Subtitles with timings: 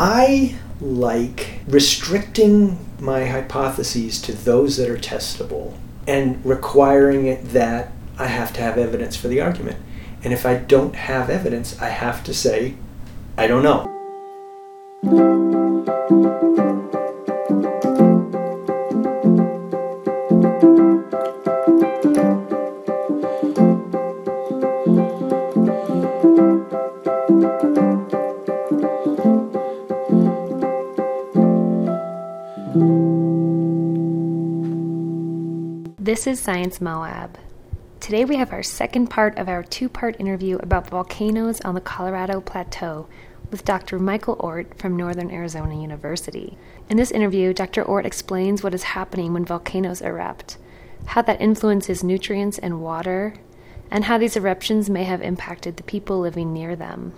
[0.00, 8.26] I like restricting my hypotheses to those that are testable and requiring it that I
[8.26, 9.82] have to have evidence for the argument.
[10.22, 12.76] And if I don't have evidence, I have to say,
[13.36, 13.88] I don't know.
[36.18, 37.38] This is Science Moab.
[38.00, 41.80] Today we have our second part of our two part interview about volcanoes on the
[41.80, 43.06] Colorado Plateau
[43.52, 44.00] with Dr.
[44.00, 46.58] Michael Ort from Northern Arizona University.
[46.88, 47.84] In this interview, Dr.
[47.84, 50.58] Ort explains what is happening when volcanoes erupt,
[51.06, 53.34] how that influences nutrients and water,
[53.88, 57.12] and how these eruptions may have impacted the people living near them.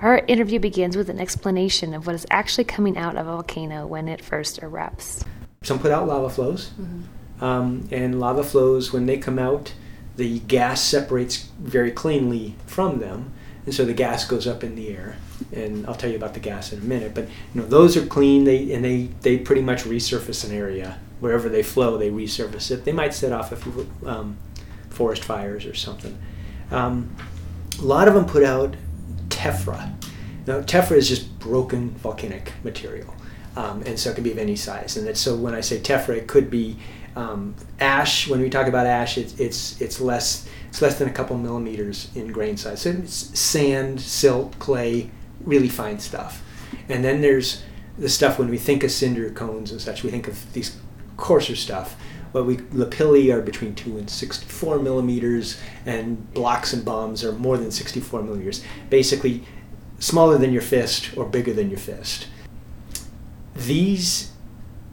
[0.00, 3.86] Our interview begins with an explanation of what is actually coming out of a volcano
[3.86, 5.26] when it first erupts.
[5.62, 6.70] Some put out lava flows.
[6.80, 9.72] Mm-hmm um, and lava flows, when they come out,
[10.16, 13.32] the gas separates very cleanly from them,
[13.64, 15.16] and so the gas goes up in the air.
[15.52, 17.14] And I'll tell you about the gas in a minute.
[17.14, 18.44] But you know, those are clean.
[18.44, 21.98] They and they they pretty much resurface an area wherever they flow.
[21.98, 22.84] They resurface it.
[22.84, 24.38] They might set off a few um,
[24.88, 26.16] forest fires or something.
[26.70, 27.14] Um,
[27.78, 28.76] a lot of them put out
[29.28, 29.92] tephra.
[30.46, 33.14] Now, tephra is just broken volcanic material,
[33.56, 34.96] um, and so it can be of any size.
[34.96, 36.76] And so when I say tephra, it could be
[37.16, 41.12] um, ash, when we talk about ash, it's, it's, it's, less, it's less than a
[41.12, 42.82] couple millimeters in grain size.
[42.82, 46.44] So it's sand, silt, clay, really fine stuff.
[46.88, 47.62] And then there's
[47.98, 50.76] the stuff when we think of cinder cones and such, we think of these
[51.16, 51.96] coarser stuff.
[52.32, 57.56] What we lapilli are between two and sixty-four millimeters, and blocks and bombs are more
[57.56, 58.62] than sixty-four millimeters.
[58.90, 59.42] Basically,
[60.00, 62.26] smaller than your fist or bigger than your fist.
[63.54, 64.32] These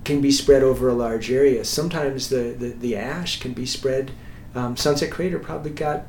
[0.04, 1.64] can be spread over a large area.
[1.64, 4.12] Sometimes the, the, the ash can be spread.
[4.56, 6.05] Um, Sunset Crater probably got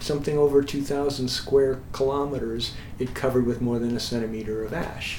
[0.00, 2.74] something over 2,000 square kilometers.
[2.98, 5.18] It covered with more than a centimeter of ash.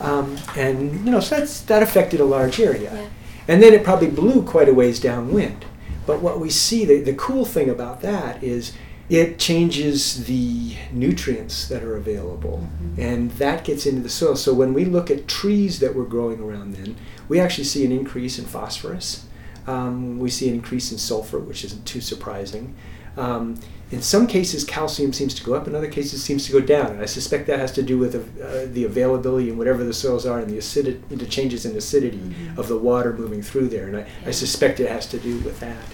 [0.00, 2.92] Um, and, you know, so that's, that affected a large area.
[2.92, 3.08] Yeah.
[3.48, 5.64] And then it probably blew quite a ways downwind.
[6.06, 8.72] But what we see, the, the cool thing about that is
[9.12, 13.00] it changes the nutrients that are available mm-hmm.
[13.00, 16.40] and that gets into the soil so when we look at trees that were growing
[16.40, 16.96] around then
[17.28, 19.26] we actually see an increase in phosphorus
[19.66, 22.74] um, we see an increase in sulfur which isn't too surprising
[23.18, 26.60] um, in some cases calcium seems to go up in other cases seems to go
[26.60, 29.92] down and i suspect that has to do with uh, the availability and whatever the
[29.92, 32.58] soils are and the acidity the changes in acidity mm-hmm.
[32.58, 34.06] of the water moving through there and I.
[34.24, 35.84] I, suspect it has to do with that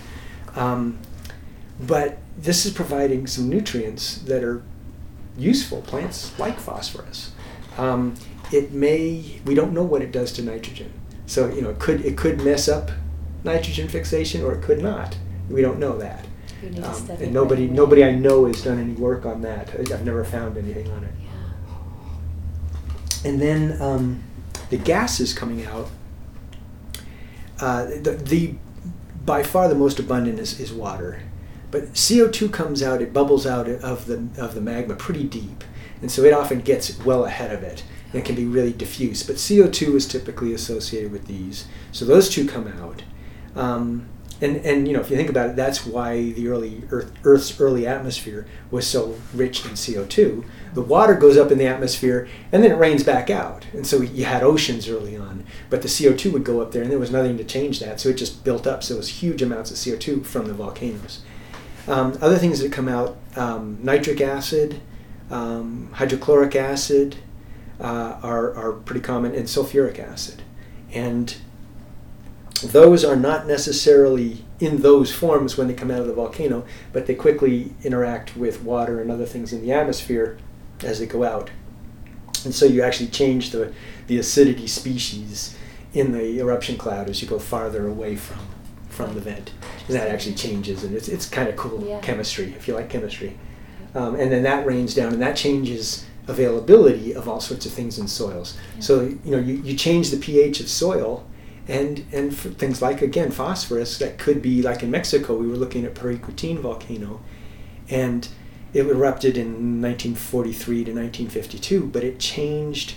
[0.55, 1.01] um,
[1.81, 4.63] but this is providing some nutrients that are
[5.37, 5.83] useful.
[5.83, 7.33] Plants like phosphorus.
[7.77, 8.15] Um,
[8.53, 10.93] it may we don't know what it does to nitrogen.
[11.27, 12.91] So you know it could it could mess up
[13.45, 15.17] nitrogen fixation or it could not.
[15.51, 16.27] We don't know that.
[16.83, 19.71] Um, and nobody right nobody I know has done any work on that.
[19.79, 21.13] I've never found anything on it.
[21.23, 23.31] Yeah.
[23.31, 24.23] And then um,
[24.71, 25.91] the gases coming out.
[27.61, 28.55] Uh, the, the
[29.25, 31.21] by far the most abundant is, is water
[31.71, 35.65] but CO2 comes out, it bubbles out of the, of the magma pretty deep.
[36.01, 37.85] And so it often gets well ahead of it.
[38.13, 39.23] And can be really diffuse.
[39.23, 41.67] But CO2 is typically associated with these.
[41.93, 43.03] So those two come out.
[43.55, 44.09] Um,
[44.41, 47.61] and, and you know, if you think about it, that's why the early Earth, Earth's
[47.61, 50.45] early atmosphere was so rich in CO2.
[50.75, 53.67] The water goes up in the atmosphere and then it rains back out.
[53.73, 56.91] And so you had oceans early on, but the CO2 would go up there and
[56.91, 58.01] there was nothing to change that.
[58.01, 58.85] So it just built up.
[58.85, 61.21] So it was huge amounts of CO2 from the volcanoes.
[61.89, 64.81] Um, other things that come out um, nitric acid,
[65.31, 67.17] um, hydrochloric acid
[67.81, 70.43] uh, are, are pretty common, and sulfuric acid.
[70.93, 71.35] And
[72.63, 77.07] those are not necessarily in those forms when they come out of the volcano, but
[77.07, 80.37] they quickly interact with water and other things in the atmosphere
[80.83, 81.51] as they go out.
[82.45, 83.73] And so you actually change the,
[84.09, 85.57] the acidity species
[85.95, 88.41] in the eruption cloud as you go farther away from
[88.99, 89.53] from the vent.
[89.87, 92.01] And that actually changes, and it's, it's kind of cool yeah.
[92.01, 93.39] chemistry, if you like chemistry.
[93.95, 97.97] Um, and then that rains down, and that changes availability of all sorts of things
[97.97, 98.59] in soils.
[98.75, 98.81] Yeah.
[98.81, 101.25] So, you know, you, you change the pH of soil,
[101.69, 105.57] and, and for things like, again, phosphorus, that could be like in Mexico, we were
[105.57, 107.21] looking at Paricutin volcano,
[107.89, 108.29] and
[108.75, 112.95] it erupted in 1943 to 1952, but it changed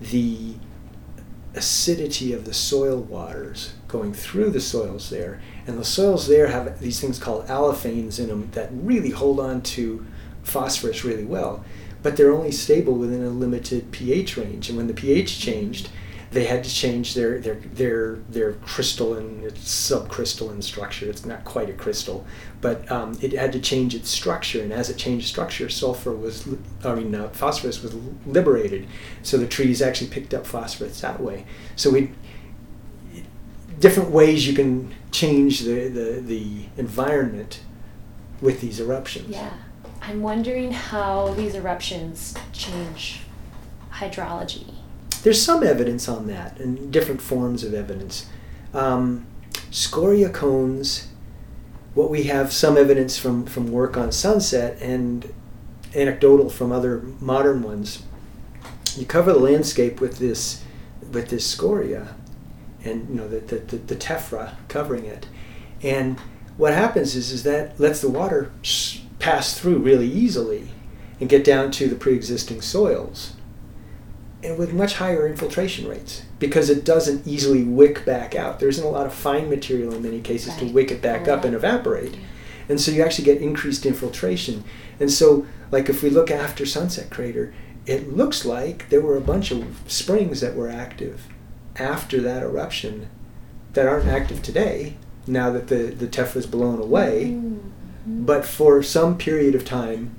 [0.00, 0.54] the
[1.54, 5.40] acidity of the soil waters going through the soils there.
[5.66, 9.62] And the soils there have these things called allophanes in them that really hold on
[9.62, 10.06] to
[10.42, 11.64] phosphorus really well.
[12.02, 14.68] but they're only stable within a limited pH range.
[14.68, 15.90] And when the pH changed,
[16.32, 21.10] they had to change their their their their crystalline it's subcrystalline structure.
[21.10, 22.24] It's not quite a crystal,
[22.60, 24.62] but um, it had to change its structure.
[24.62, 26.46] And as it changed structure, sulfur was
[26.84, 27.94] I mean uh, phosphorus was
[28.26, 28.86] liberated.
[29.22, 31.46] So the trees actually picked up phosphorus that way.
[31.74, 32.12] So we
[33.80, 37.60] different ways you can change the, the, the environment
[38.40, 39.28] with these eruptions.
[39.28, 39.52] Yeah.
[40.02, 43.20] I'm wondering how these eruptions change
[43.92, 44.74] hydrology.
[45.22, 48.26] There's some evidence on that and different forms of evidence.
[48.72, 49.26] Um,
[49.70, 51.08] scoria cones,
[51.94, 55.32] what we have some evidence from, from work on sunset and
[55.94, 58.02] anecdotal from other modern ones.
[58.96, 60.62] You cover the landscape with this
[61.12, 62.14] with this scoria
[62.84, 65.26] and you know the, the, the, the tephra covering it.
[65.82, 66.18] And
[66.56, 68.52] what happens is, is that lets the water
[69.18, 70.68] pass through really easily
[71.18, 73.34] and get down to the pre-existing soils
[74.42, 78.58] and with much higher infiltration rates because it doesn't easily wick back out.
[78.58, 80.60] There isn't a lot of fine material in many cases right.
[80.60, 82.14] to wick it back oh, up and evaporate.
[82.14, 82.20] Yeah.
[82.70, 84.64] And so you actually get increased infiltration.
[84.98, 87.52] And so, like if we look after Sunset Crater,
[87.84, 91.26] it looks like there were a bunch of springs that were active
[91.76, 93.08] after that eruption
[93.72, 94.96] that aren't active today
[95.26, 97.26] now that the, the tephra is blown away.
[97.26, 98.24] Mm-hmm.
[98.24, 100.16] But for some period of time,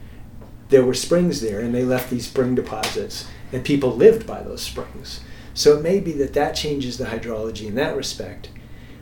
[0.70, 4.62] there were springs there and they left these spring deposits and people lived by those
[4.62, 5.22] springs.
[5.54, 8.50] So it may be that that changes the hydrology in that respect.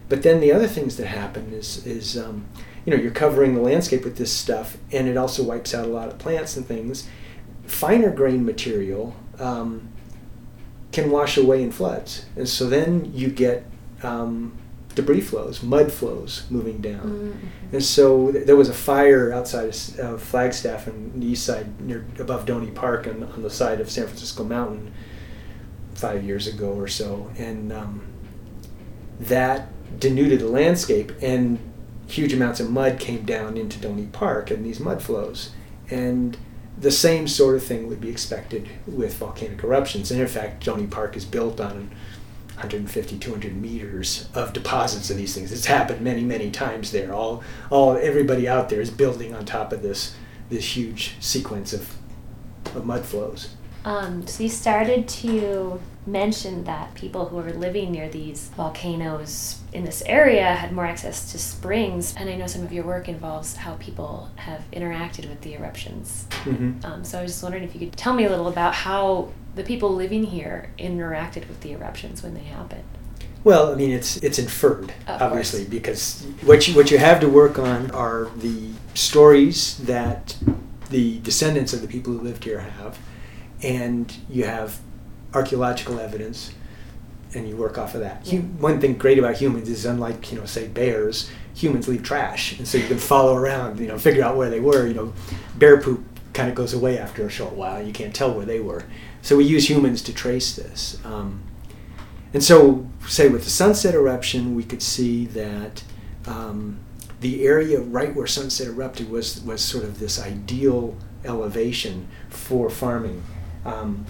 [0.07, 2.45] But then the other things that happen is, is um,
[2.85, 5.89] you know, you're covering the landscape with this stuff and it also wipes out a
[5.89, 7.07] lot of plants and things.
[7.65, 9.89] Finer grain material, um,
[10.91, 12.25] can wash away in floods.
[12.35, 13.65] And so then you get
[14.01, 14.57] um,
[14.95, 17.01] debris flows, mud flows moving down.
[17.01, 17.75] Mm-hmm.
[17.75, 21.79] And so th- there was a fire outside of uh, Flagstaff on the east side,
[21.79, 24.91] near above Doney Park, and on the side of San Francisco Mountain,
[25.93, 28.01] five years ago or so, and um,
[29.19, 29.67] that
[29.99, 31.59] denuded the landscape, and
[32.07, 35.51] huge amounts of mud came down into Doney Park and these mud flows,
[35.89, 36.37] and
[36.79, 40.11] the same sort of thing would be expected with volcanic eruptions.
[40.11, 41.91] And in fact, Doney Park is built on
[42.55, 45.51] 150, 200 meters of deposits of these things.
[45.51, 47.13] It's happened many, many times there.
[47.13, 50.15] All, all, everybody out there is building on top of this,
[50.49, 51.95] this huge sequence of,
[52.75, 53.55] of mud flows.
[53.85, 59.85] Um, so you started to mention that people who are living near these volcanoes in
[59.85, 63.55] this area had more access to springs, and I know some of your work involves
[63.55, 66.25] how people have interacted with the eruptions.
[66.43, 66.85] Mm-hmm.
[66.85, 69.31] Um, so I was just wondering if you could tell me a little about how
[69.55, 72.83] the people living here interacted with the eruptions when they happened.
[73.43, 75.69] Well, I mean, it's it's inferred, of obviously, course.
[75.69, 80.35] because what you what you have to work on are the stories that
[80.89, 82.97] the descendants of the people who lived here have
[83.61, 84.79] and you have
[85.33, 86.53] archaeological evidence
[87.35, 88.25] and you work off of that.
[88.25, 88.39] Yeah.
[88.39, 92.57] One thing great about humans is unlike, you know, say bears, humans leave trash.
[92.57, 94.87] And so you can follow around, you know, figure out where they were.
[94.87, 95.13] You know,
[95.55, 96.03] bear poop
[96.33, 97.81] kind of goes away after a short while.
[97.83, 98.83] You can't tell where they were.
[99.21, 100.97] So we use humans to trace this.
[101.03, 101.43] Um,
[102.33, 105.83] and so, say with the sunset eruption, we could see that
[106.27, 106.79] um,
[107.21, 113.23] the area right where sunset erupted was, was sort of this ideal elevation for farming
[113.65, 114.05] um,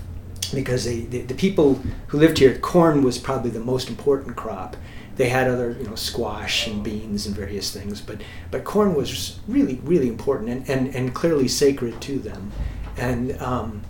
[0.54, 1.76] because they, the, the people
[2.08, 4.76] who lived here, corn was probably the most important crop.
[5.16, 9.40] They had other, you know, squash and beans and various things, but but corn was
[9.48, 12.52] really really important and, and, and clearly sacred to them.
[12.96, 13.82] And um,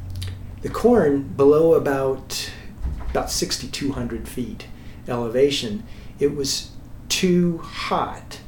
[0.61, 2.51] the corn below about
[3.11, 4.67] about 6,200 feet
[5.07, 5.83] elevation,
[6.19, 6.71] it was
[7.09, 8.39] too hot,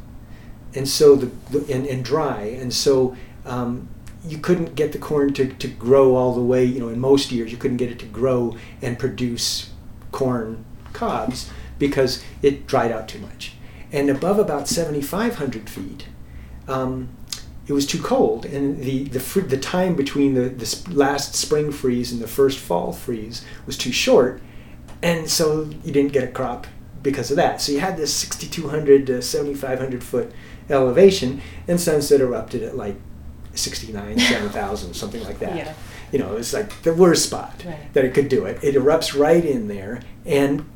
[0.74, 1.32] and so the
[1.72, 3.16] and, and dry, and so
[3.46, 3.90] um,
[4.26, 7.32] you couldn't get the corn to, to grow all the way, you know, in most
[7.32, 9.72] years, you couldn't get it to grow and produce
[10.12, 10.64] corn
[10.94, 11.50] cobs
[11.80, 13.54] because it dried out too much.
[13.92, 16.08] And above about 7,500 feet,
[16.68, 17.10] um,
[17.68, 21.72] it was too cold, and the, the, fr- the time between the, the last spring
[21.72, 24.42] freeze and the first fall freeze was too short,
[25.02, 26.68] and so you didn't get a crop
[27.02, 27.62] because of that.
[27.62, 30.32] So you had this 6,200 to 7,500 foot
[30.70, 32.96] elevation, and sunset erupted at like
[33.54, 35.56] 69, 7,000, something like that.
[35.56, 35.74] Yeah.
[36.12, 37.94] You know, it's like the worst spot right.
[37.94, 38.64] that it could do it.
[38.64, 40.70] It erupts right in there and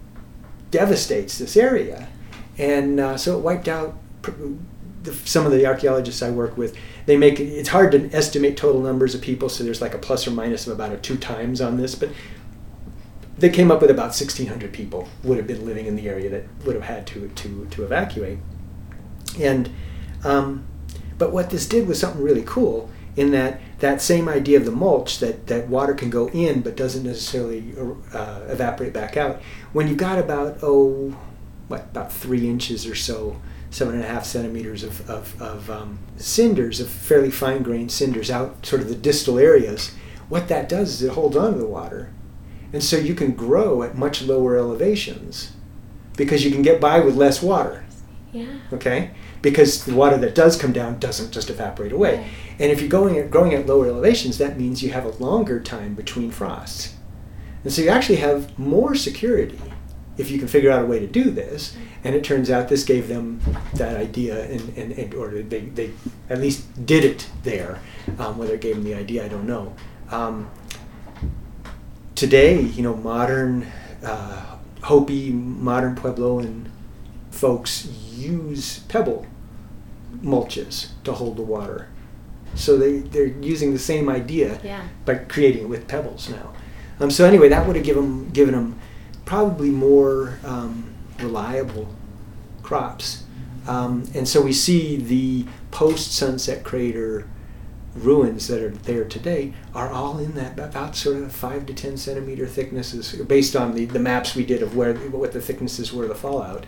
[0.71, 2.07] devastates this area.
[2.57, 3.97] And uh, so it wiped out
[5.03, 6.75] the, some of the archaeologists I work with.
[7.05, 10.27] They make it's hard to estimate total numbers of people, so there's like a plus
[10.27, 12.09] or minus of about a two times on this, but
[13.37, 16.43] they came up with about 1,600 people would have been living in the area that
[16.65, 18.39] would have had to, to, to evacuate.
[19.39, 19.69] And
[20.23, 20.65] um,
[21.17, 24.71] but what this did was something really cool in that that same idea of the
[24.71, 27.73] mulch that, that water can go in but doesn't necessarily
[28.13, 29.41] uh, evaporate back out.
[29.73, 31.15] When you've got about, oh,
[31.67, 35.99] what, about three inches or so, seven and a half centimeters of, of, of um,
[36.17, 39.93] cinders, of fairly fine grained cinders out sort of the distal areas,
[40.29, 42.11] what that does is it holds on to the water.
[42.71, 45.51] And so you can grow at much lower elevations
[46.15, 47.85] because you can get by with less water.
[48.31, 48.59] Yeah.
[48.71, 49.11] Okay?
[49.45, 52.17] Because the water that does come down doesn't just evaporate away.
[52.17, 52.27] Right.
[52.57, 55.59] And if you're going at, growing at lower elevations, that means you have a longer
[55.59, 56.95] time between frosts.
[57.63, 59.61] And so you actually have more security
[60.17, 61.77] if you can figure out a way to do this.
[62.03, 63.39] And it turns out this gave them
[63.75, 65.91] that idea, and, and, and or they, they
[66.27, 67.79] at least did it there.
[68.17, 69.75] Um, whether it gave them the idea, I don't know.
[70.09, 70.49] Um,
[72.15, 73.67] today, you know, modern
[74.03, 76.71] uh, Hopi, modern Puebloan
[77.29, 79.27] folks use pebble
[80.25, 81.87] mulches to hold the water.
[82.55, 84.87] So they, they're using the same idea, Yeah.
[85.05, 86.53] but creating it with pebbles now.
[86.99, 88.79] Um, so anyway, that would have given them, given them
[89.25, 91.93] probably more um, reliable
[92.63, 93.23] crops.
[93.67, 97.27] Um, and so we see the post Sunset Crater
[97.95, 101.97] ruins that are there today are all in that about sort of five to ten
[101.97, 106.03] centimeter thicknesses, based on the, the maps we did of where what the thicknesses were
[106.03, 106.65] of the fallout.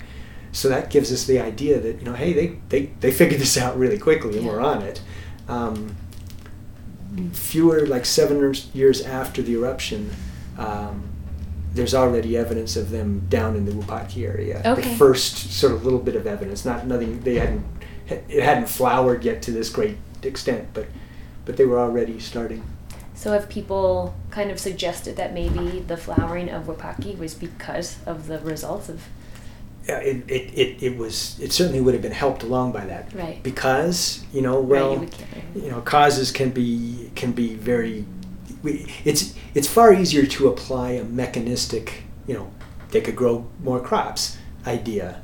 [0.51, 3.57] So that gives us the idea that you know, hey, they they, they figured this
[3.57, 4.51] out really quickly, and Yeah.
[4.53, 5.01] we're on it.
[5.47, 5.95] Um,
[7.33, 10.11] fewer like seven years after the eruption,
[10.57, 11.03] um,
[11.73, 14.61] there's already evidence of them down in the Wupatki area.
[14.65, 14.81] Okay.
[14.81, 17.21] The first sort of little bit of evidence, not nothing.
[17.21, 17.65] They hadn't
[18.09, 20.87] it hadn't flowered yet to this great extent, but
[21.45, 22.63] but they were already starting.
[23.13, 28.27] So have people kind of suggested that maybe the flowering of Wupatki was because of
[28.27, 29.03] the results of
[29.87, 33.41] it, it, it, it was it certainly would have been helped along by that Right.
[33.43, 35.63] because you know Right, well you would get it.
[35.63, 38.05] you know causes can be can be very
[38.63, 42.51] we, it's it's far easier to apply a mechanistic you know
[42.91, 45.21] they could grow more crops idea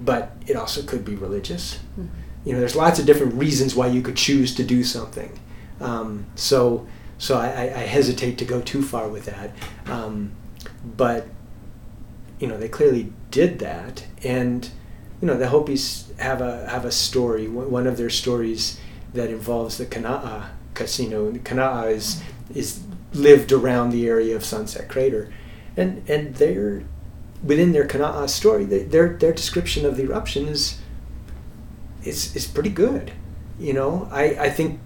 [0.00, 2.08] but it also could be religious Mhm.
[2.44, 5.38] you know there's lots of different reasons why you could choose to do something
[5.80, 6.86] um, so
[7.18, 9.50] so I, I I hesitate to go too far with that
[9.86, 10.32] um,
[10.96, 11.26] but
[12.40, 14.06] you know they clearly did that.
[14.24, 14.68] And
[15.20, 17.46] you know the Hopis have a have a story.
[17.46, 18.80] One of their stories
[19.14, 21.28] that involves the Kana'a kachina.
[21.28, 22.20] And Kana'a is
[22.52, 22.80] is
[23.12, 25.32] lived around the area of Sunset Crater.
[25.76, 26.82] And and they're
[27.44, 30.80] within their Kana'a story they, their their description of the eruption is
[32.02, 33.12] is is pretty good
[33.60, 34.08] you know?
[34.10, 34.80] I I think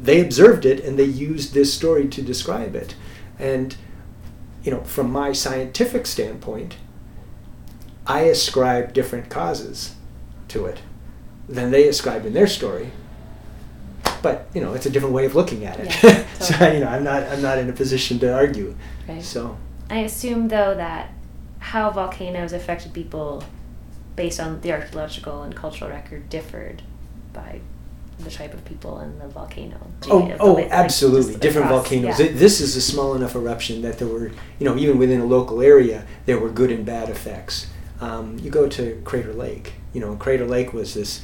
[0.00, 2.96] they observed it and they used this story to describe it.
[3.38, 3.76] And
[4.64, 6.76] you know from my scientific standpoint
[8.06, 9.94] i ascribe different causes
[10.48, 10.80] to it
[11.48, 12.90] than they ascribe in their story.
[14.22, 16.02] But you know it's a different way of looking at it.
[16.02, 18.74] Yeah, so you know i'm not i'm not in a position to argue.
[19.06, 19.22] Right.
[19.22, 19.58] so.
[19.90, 21.10] I assume though that
[21.58, 23.44] how volcanoes affected people
[24.16, 26.82] based on the archaeological and cultural record differed
[27.34, 27.60] by
[28.18, 29.76] the type of people and the volcano.
[30.08, 31.34] Oh, The oh, like, absolutely.
[31.36, 32.18] Different across- volcanoes.
[32.20, 32.28] yeah.
[32.32, 34.28] This is a small enough eruption that there were,
[34.58, 37.66] you know, even within a local area, there were good and bad effects.
[38.00, 39.74] Um, you go to Crater Lake.
[39.92, 41.22] You know, Crater Lake was this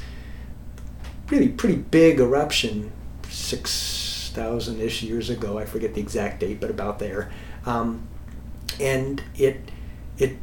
[1.28, 2.92] really pretty big eruption,
[3.28, 5.58] six thousand ish years ago.
[5.58, 7.30] I forget the exact date, but about there.
[7.66, 8.06] Um,
[8.80, 9.70] and it
[10.18, 10.36] it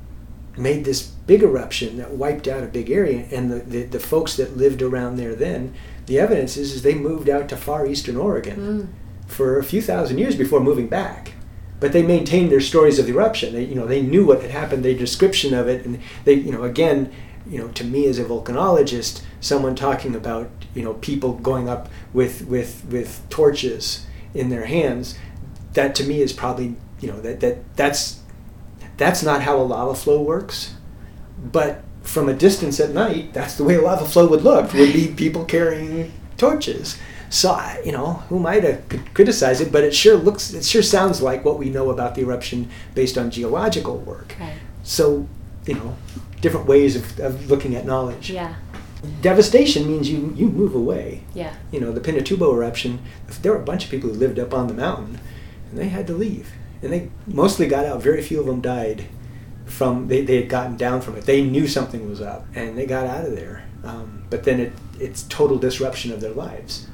[0.58, 3.26] made this big eruption that wiped out a big area.
[3.32, 5.74] And the, the, the folks that lived around there then,
[6.08, 8.88] the evidence is, is they moved out to far eastern Oregon Mm.
[9.32, 11.34] for a few thousand years before moving back.
[11.80, 13.54] But they maintained their stories of the eruption.
[13.54, 16.52] They, you know, they knew what had happened, their description of it, and they, you
[16.52, 17.12] know, again,
[17.48, 21.88] you know, to me as a volcanologist, someone talking about, you know, people going up
[22.14, 25.18] with with with torches in their hands,
[25.74, 28.22] that to me is probably, you know, that that that's
[28.98, 30.74] that's not how a lava flow works.
[31.52, 34.74] But from a distance at night, that's the way a lava flow would look.
[34.74, 36.98] Would be people carrying torches.
[37.30, 39.72] So I, you know, who am I to c- criticize it?
[39.72, 43.18] But it sure looks, it sure sounds like what we know about the eruption based
[43.18, 44.36] on geological work.
[44.40, 44.54] Right.
[44.84, 45.28] So,
[45.66, 45.98] you know,
[46.40, 48.32] different ways of, of looking at knowledge.
[48.32, 48.56] Yeah.
[49.22, 51.24] Devastation means you you move away.
[51.36, 51.54] Yeah.
[51.72, 53.00] You know, the Pinatubo eruption.
[53.42, 55.20] There were a bunch of people who lived up on the mountain,
[55.70, 58.02] and they had to leave, and they mostly got out.
[58.02, 59.06] Very few of them died
[59.68, 61.26] from they, they had gotten down from it.
[61.26, 63.66] They knew something was up, and they got out of there.
[63.84, 66.88] Um, but then it it's total disruption of their lives.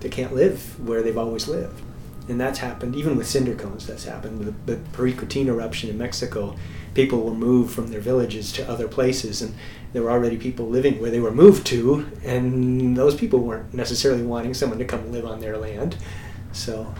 [0.00, 1.82] They can't live where they've always lived.
[2.28, 3.86] and that's happened even with cinder cones.
[3.86, 6.56] That's happened with the, the Paricutin eruption in Mexico.
[6.94, 9.54] People were moved from their villages to other places, and
[9.92, 14.22] there were already people living where they were moved to, and those people weren't necessarily
[14.22, 15.96] wanting someone to come live on their land.
[16.52, 16.92] So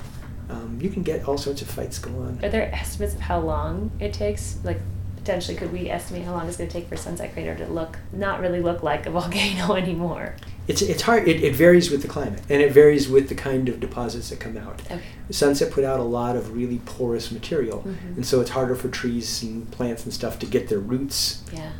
[0.50, 2.44] um, you can get all sorts of fights going on.
[2.44, 4.58] Are there estimates of how long it takes?
[4.62, 4.80] Like
[5.26, 7.98] potentially, could we estimate how long it's going to take for Sunset Crater to look
[8.12, 10.36] not really look like a volcano anymore?
[10.68, 11.26] It's it's hard.
[11.28, 14.38] It, it varies with the climate, and it varies with the kind of deposits that
[14.38, 14.80] come out.
[14.86, 15.00] Okay.
[15.30, 18.16] Sunset put out a lot of really porous material, Mhm.
[18.16, 21.70] and so it's harder for trees and plants and stuff to get their roots Yeah.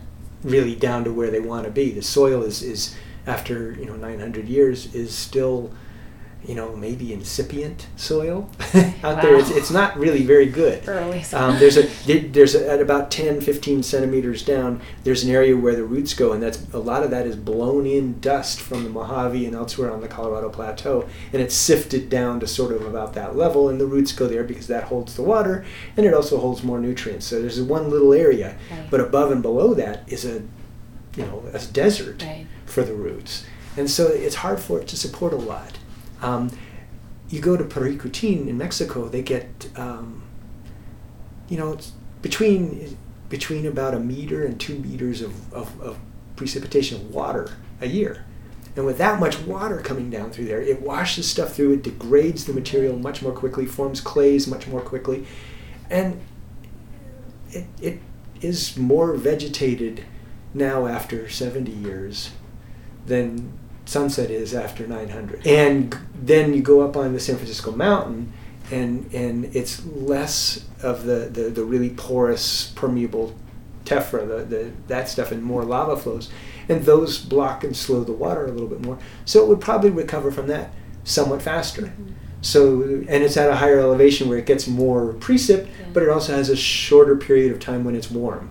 [0.43, 1.91] really down to where they want to be.
[1.93, 2.95] The soil is, is
[3.29, 5.71] after you know 900 years is still
[6.45, 8.49] you know maybe incipient soil
[9.03, 9.37] out there.
[9.37, 10.87] It's, it's not really very good.
[10.87, 11.25] Early.
[11.33, 11.83] Um, there's a
[12.29, 16.33] there's a, at about 10 15 centimeters down there's an area where the roots go
[16.33, 19.91] and that's a lot of that is blown in dust from the Mojave and elsewhere
[19.91, 23.81] on the Colorado Plateau and it's sifted down to sort of about that level and
[23.81, 25.65] the roots go there because that holds the water
[25.97, 28.87] and it also holds more nutrients so there's one little area Right.
[28.91, 30.43] but above and below that is a
[31.17, 32.47] you know a desert Right.
[32.67, 33.45] for the roots
[33.77, 35.76] and so it's hard for it to support a lot
[36.23, 36.51] um,
[37.29, 40.23] you go to Paricutin in Mexico they get um,
[41.49, 41.79] you know,
[42.23, 42.97] between
[43.29, 45.99] between about a meter and two meters of, of, of
[46.37, 48.25] precipitation of water a year.
[48.77, 52.45] And with that much water coming down through there, it washes stuff through, it degrades
[52.45, 55.27] the material much more quickly, forms clays much more quickly,
[55.91, 56.21] and
[57.51, 58.01] it, it
[58.41, 60.05] is more vegetated
[60.55, 62.31] now after 70 years
[63.07, 65.47] than Sunset is after 900.
[65.47, 68.33] And then you go up on the San Francisco mountain,
[68.71, 73.35] and and it's less of the, the, the really porous, permeable
[73.85, 76.29] tephra, the, the, that stuff, and more lava flows.
[76.69, 78.99] And those block and slow the water a little bit more.
[79.25, 80.71] So it would probably recover from that
[81.05, 81.83] somewhat faster.
[81.83, 82.13] Mhm.
[82.43, 85.87] So, and it's at a higher elevation where it gets more precip, Yeah.
[85.93, 88.51] but it also has a shorter period of time when it's warm.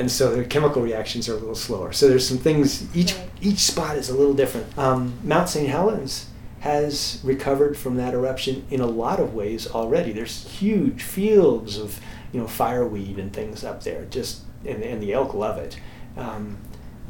[0.00, 1.92] And so the chemical reactions are a little slower.
[1.92, 3.28] So there's some things, each, Right.
[3.42, 4.66] each spot is a little different.
[4.78, 5.68] Um, Mount St.
[5.68, 6.24] Helens
[6.60, 10.12] has recovered from that eruption in a lot of ways already.
[10.12, 12.00] There's huge fields of,
[12.32, 15.76] you know, fireweed and things up there, just, and, and the elk love it.
[16.16, 16.56] Um,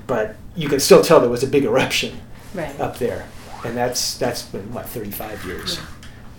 [0.09, 2.21] but you can still tell there was a big eruption
[2.55, 2.79] Right.
[2.81, 3.26] up there,
[3.65, 5.79] and that's that's been what 35 years.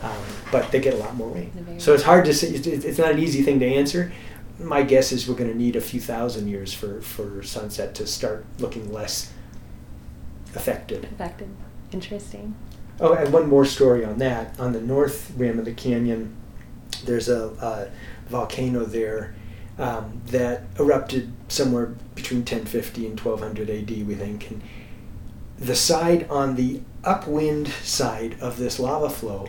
[0.04, 0.12] Um,
[0.52, 2.48] but they get a lot more rain, so it's hard to say.
[2.50, 4.12] It's, it's not an easy thing to answer.
[4.62, 8.08] My guess is we're going to need a few thousand years for for sunset to
[8.08, 9.32] start looking less
[10.56, 11.06] affected.
[11.06, 11.50] Affected.
[11.91, 12.56] Interesting.
[13.00, 14.60] Oh, and one more story on that.
[14.60, 16.36] On the north rim of the canyon,
[17.06, 17.89] there's a, a
[18.30, 19.34] volcano there
[19.80, 24.52] um, that erupted somewhere between 1050 and 1200 AD, we think.
[24.52, 24.62] And
[25.58, 29.47] the side on the upwind side of this lava flow,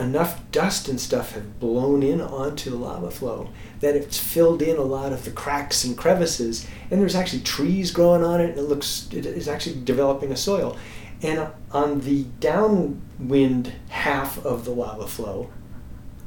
[0.00, 4.76] enough dust and stuff have blown in onto the lava flow that it's filled in
[4.76, 8.58] a lot of the cracks and crevices, and there's actually trees growing on it, and
[8.58, 10.76] it looks it is actually developing a soil.
[11.22, 15.50] And on the downwind half of the lava flow,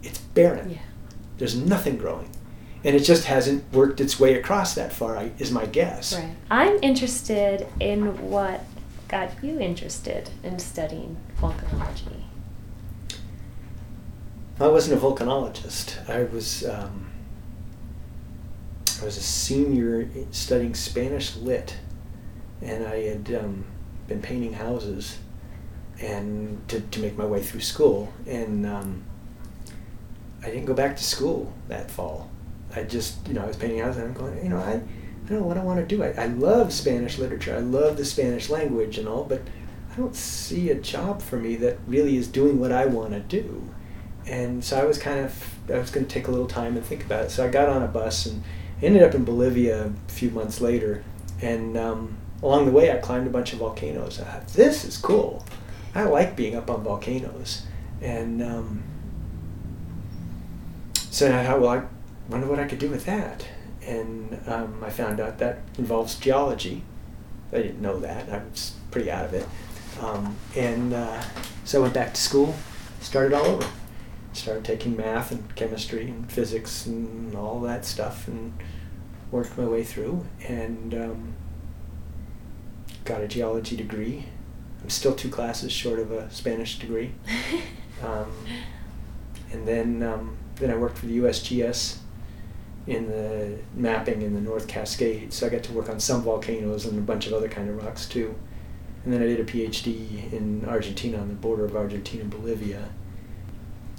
[0.03, 0.71] it's barren.
[0.71, 0.77] Yeah.
[1.37, 2.29] There's nothing growing.
[2.83, 6.13] And it just hasn't worked its way across that far, is my guess.
[6.13, 6.35] Right.
[6.51, 8.65] I'm interested in what
[9.07, 12.23] got you interested in studying volcanology.
[14.59, 16.07] I wasn't a volcanologist.
[16.07, 17.09] I was um,
[19.01, 21.77] I was a senior studying Spanish lit,
[22.61, 23.65] and I had um,
[24.07, 25.17] been painting houses,
[25.99, 28.13] and to, to make my way through school.
[28.27, 29.03] And um,
[30.43, 32.29] I didn't go back to school that fall.
[32.75, 34.81] I just you know I was painting houses, and I'm going you know I.
[35.23, 36.03] I don't know what I want to do.
[36.03, 37.55] I, I love Spanish literature.
[37.55, 39.41] I love the Spanish language and all, but
[39.89, 43.21] I don't see a job for me that really is doing what I want to
[43.21, 43.73] do
[44.27, 46.85] and so I was kind of I was going to take a little time and
[46.85, 47.31] think about it.
[47.31, 48.43] So I got on a bus and
[48.81, 51.03] ended up in Bolivia a few months later.
[51.41, 54.19] And um, along the way, I climbed a bunch of volcanoes.
[54.19, 55.45] I thought, this is cool.
[55.95, 57.65] I like being up on volcanoes.
[58.01, 58.83] And um,
[60.95, 61.83] so I thought, well, I
[62.29, 63.45] wonder what I could do with that.
[63.85, 66.83] And um, I found out that involves geology.
[67.51, 68.29] I didn't know that.
[68.29, 69.47] I was pretty out of it.
[70.01, 71.23] Um, and uh,
[71.63, 72.55] so I went back to school,
[72.99, 73.67] started all over
[74.35, 78.53] started taking math and chemistry and physics and all that stuff and
[79.31, 81.35] worked my way through and um,
[83.05, 84.25] got a geology degree.
[84.81, 87.13] I'm still two classes short of a Spanish degree.
[88.03, 88.33] Um,
[89.53, 91.97] and then um, then I worked for the USGS
[92.85, 95.37] in the mapping in the North Cascades.
[95.37, 97.81] So I got to work on some volcanoes and a bunch of other kind of
[97.81, 98.35] rocks too.
[99.05, 102.89] And then I did a PhD in Argentina on the border of Argentina and Bolivia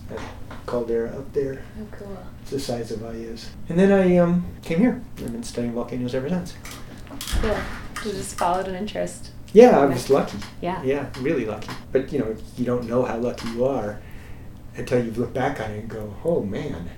[0.09, 0.21] that
[0.67, 1.62] caldera up there.
[1.81, 2.19] Oh, cool.
[2.43, 3.51] It's the size of Valles.
[3.69, 5.03] And then I um, came here.
[5.19, 6.55] I've been studying volcanoes ever since.
[7.40, 7.57] Cool.
[8.05, 9.31] You just followed an interest.
[9.53, 10.38] Yeah, I was lucky.
[10.61, 10.83] Yeah.
[10.83, 11.71] Yeah, really lucky.
[11.93, 14.01] But you know, you don't know how lucky you are
[14.77, 16.90] until you look back on it and go, "Oh man,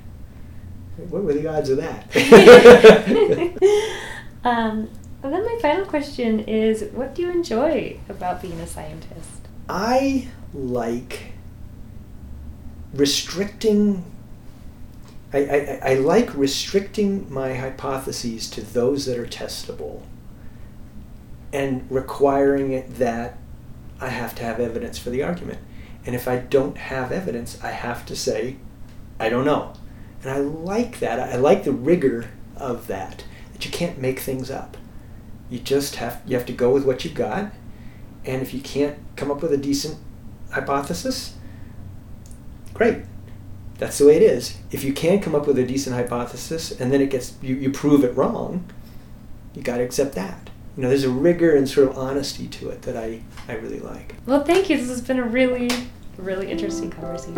[0.97, 2.07] what were the odds of that?"
[4.45, 4.89] um,
[5.23, 9.49] and then my final question is, what do you enjoy about being a scientist?
[9.69, 11.35] I like
[12.97, 14.05] restricting.
[15.33, 20.03] I, I, I like restricting my hypotheses to those that are testable
[21.53, 23.39] and requiring it that
[24.01, 25.59] I have to have evidence for the argument.
[26.05, 28.57] And if I don't have evidence, I have to say,
[29.19, 29.73] I don't know.
[30.23, 31.19] And I like that.
[31.19, 34.77] I like the rigor of that, that you can't make things up.
[35.49, 37.53] You just have you have to go with what you've got.
[38.25, 39.99] And if you can't come up with a decent
[40.51, 41.36] hypothesis,
[42.77, 43.05] great.
[43.79, 44.57] That's the way it is.
[44.71, 47.71] If you can't come up with a decent hypothesis and then it gets you, you
[47.71, 48.65] prove it wrong,
[49.55, 52.83] you gotta accept that you know, there's a rigor and sort of honesty to it
[52.83, 54.15] that I, I really like.
[54.27, 54.77] Well, thank you.
[54.77, 55.71] This has been a really,
[56.19, 57.35] really interesting conversation.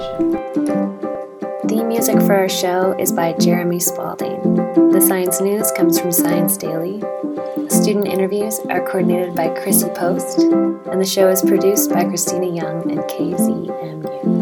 [1.64, 4.56] The music for our show is by Jeremy Spalding.
[4.90, 7.00] The science news comes from Science Daily.
[7.68, 12.90] Student interviews are coordinated by Chrissy Post, and the show is produced by Christina Young
[12.90, 14.37] and KZMU.